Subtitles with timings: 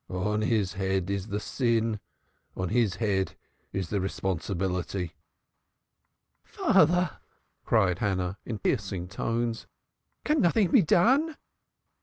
[0.09, 1.99] "On his head is the sin;
[2.57, 3.35] on his head
[3.71, 5.13] is the responsibility."
[6.43, 7.19] "Father,"
[7.65, 9.67] cried Hannah in piercing tones,
[10.23, 11.37] "can nothing be done?"